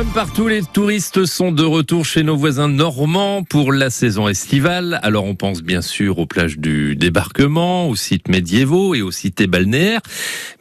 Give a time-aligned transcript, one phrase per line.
[0.00, 4.98] Comme partout, les touristes sont de retour chez nos voisins normands pour la saison estivale.
[5.02, 9.46] Alors on pense bien sûr aux plages du débarquement, aux sites médiévaux et aux cités
[9.46, 10.00] balnéaires.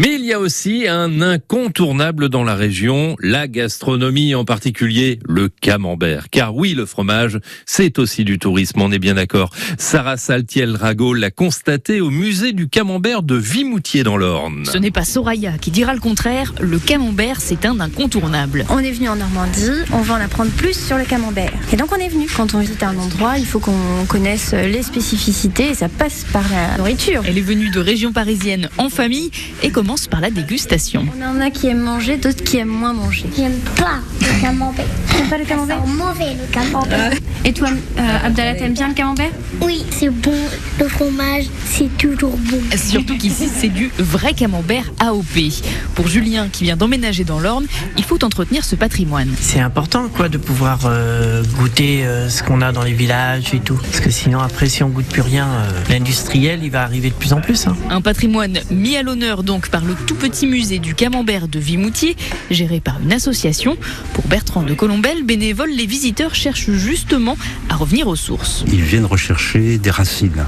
[0.00, 5.48] Mais il y a aussi un incontournable dans la région, la gastronomie, en particulier le
[5.48, 6.30] camembert.
[6.30, 9.50] Car oui, le fromage, c'est aussi du tourisme, on est bien d'accord.
[9.78, 14.64] Sarah Saltiel-Rago l'a constaté au musée du camembert de Vimoutier dans l'Orne.
[14.64, 18.66] Ce n'est pas Soraya qui dira le contraire, le camembert c'est un incontournable.
[18.68, 21.52] On est venu en Normandie, on va en apprendre plus sur le camembert.
[21.72, 22.26] Et donc on est venu.
[22.34, 26.44] Quand on visite un endroit, il faut qu'on connaisse les spécificités et ça passe par
[26.50, 27.22] la nourriture.
[27.26, 29.30] Elle est venue de région parisienne en famille
[29.62, 31.04] et commence par la dégustation.
[31.18, 33.26] On en a qui aiment manger, d'autres qui aiment moins manger.
[33.36, 34.86] J'aime pas le camembert.
[35.10, 37.12] T'aimes pas le camembert sent mauvais le camembert.
[37.44, 39.30] Et toi, euh, Abdallah, t'aimes bien le camembert?
[39.60, 40.34] Oui, c'est bon.
[40.78, 42.60] Le fromage, c'est toujours bon.
[42.76, 45.52] Surtout qu'ici c'est du vrai camembert AOP.
[45.94, 49.17] Pour Julien qui vient d'emménager dans l'Orne, il faut entretenir ce patrimoine.
[49.40, 53.60] C'est important quoi de pouvoir euh, goûter euh, ce qu'on a dans les villages et
[53.60, 53.74] tout.
[53.76, 57.14] Parce que sinon après si on goûte plus rien, euh, l'industriel il va arriver de
[57.14, 57.66] plus en plus.
[57.66, 57.76] hein.
[57.90, 62.16] Un patrimoine mis à l'honneur donc par le tout petit musée du camembert de Vimoutier,
[62.50, 63.76] géré par une association.
[64.14, 67.36] Pour Bertrand de Colombelle, bénévole, les visiteurs cherchent justement
[67.68, 68.64] à revenir aux sources.
[68.68, 70.44] Ils viennent rechercher des racines.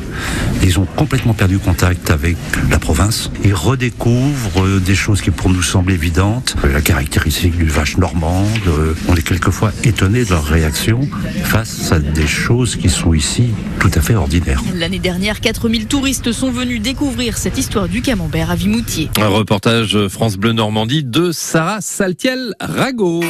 [0.63, 2.37] Ils ont complètement perdu contact avec
[2.71, 3.31] la province.
[3.45, 6.57] Ils redécouvrent des choses qui pour nous semblent évidentes.
[6.73, 8.60] La caractéristique du vache normande.
[8.67, 11.01] Euh, On est quelquefois étonnés de leur réaction
[11.45, 14.63] face à des choses qui sont ici tout à fait ordinaires.
[14.75, 19.11] L'année dernière, 4000 touristes sont venus découvrir cette histoire du camembert à Vimoutier.
[19.21, 23.23] Un reportage France Bleu Normandie de Sarah Saltiel-Rago.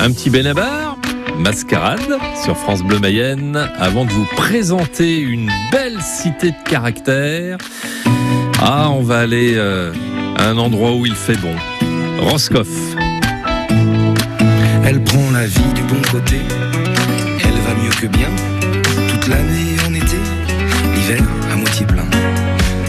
[0.00, 0.98] Un petit Benabar,
[1.38, 7.58] mascarade sur France Bleu Mayenne, avant de vous présenter une belle cité de caractère.
[8.60, 9.92] Ah, on va aller euh,
[10.38, 11.54] un endroit où il fait bon.
[12.18, 12.68] Roscoff.
[14.86, 16.40] Elle prend la vie du bon côté,
[17.42, 18.28] elle va mieux que bien,
[19.08, 20.16] toute l'année en été,
[20.94, 21.22] l'hiver
[21.52, 22.06] à moitié plein.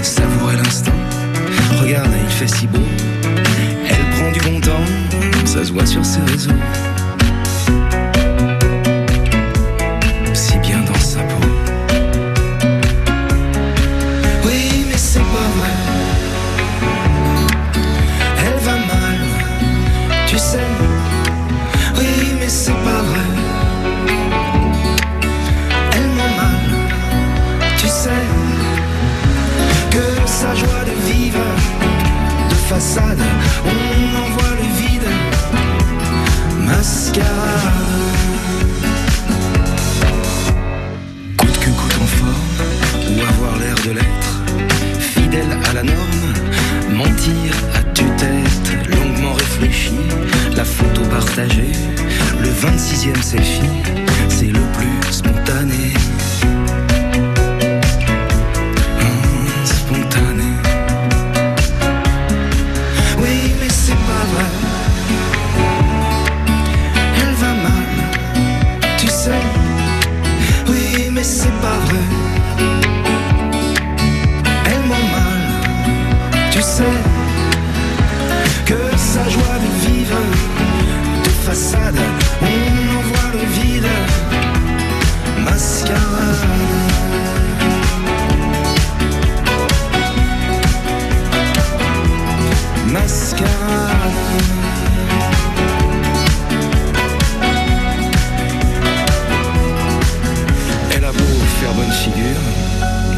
[0.01, 0.91] Savourer l'instant,
[1.81, 2.79] regarde, il fait si beau,
[3.87, 4.85] elle prend du bon temps,
[5.45, 6.51] ça se voit sur ses réseaux.
[45.69, 46.33] À la norme,
[46.91, 49.93] mentir à tue-tête, longuement réfléchi,
[50.55, 51.71] la photo partagée,
[52.41, 53.61] le 26e selfie,
[54.29, 55.44] c'est le plus spontané.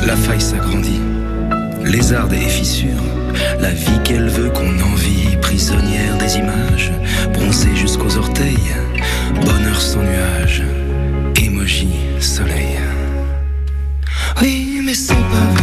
[0.07, 1.01] La faille s'agrandit,
[1.83, 3.03] lézard et fissures.
[3.59, 6.93] La vie qu'elle veut qu'on envie, prisonnière des images,
[7.33, 8.73] bronzée jusqu'aux orteils,
[9.43, 10.63] bonheur sans nuages,
[11.35, 11.89] émoji,
[12.21, 12.79] soleil.
[14.41, 15.56] Oui, mais sans pas.